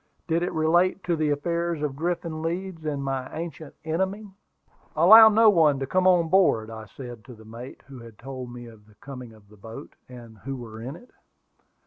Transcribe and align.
Did 0.27 0.41
it 0.41 0.51
relate 0.51 1.03
to 1.03 1.15
the 1.15 1.29
affairs 1.29 1.83
of 1.83 1.95
Griffin 1.95 2.41
Leeds 2.41 2.85
and 2.85 3.03
my 3.03 3.31
ancient 3.37 3.75
enemy? 3.85 4.33
"Allow 4.95 5.29
no 5.29 5.47
one 5.51 5.77
to 5.77 5.85
come 5.85 6.07
on 6.07 6.27
board," 6.27 6.71
I 6.71 6.87
said 6.97 7.23
to 7.25 7.35
the 7.35 7.45
mate, 7.45 7.81
who 7.85 7.99
had 7.99 8.17
told 8.17 8.51
me 8.51 8.65
of 8.65 8.87
the 8.87 8.95
coming 8.95 9.31
of 9.31 9.47
the 9.47 9.57
boat, 9.57 9.93
and 10.09 10.39
who 10.39 10.55
were 10.55 10.81
in 10.81 10.95
it. 10.95 11.11